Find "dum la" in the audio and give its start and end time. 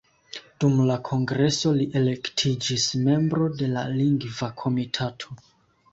0.63-0.95